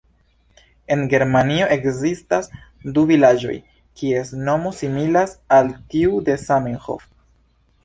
En 0.93 1.01
Germanio 1.11 1.67
ekzistas 1.75 2.49
du 2.95 3.03
vilaĝoj, 3.13 3.59
kies 4.01 4.33
nomo 4.49 4.73
similas 4.81 5.39
al 5.59 5.73
tiu 5.95 6.27
de 6.31 6.41
"Zamenhof". 6.49 7.09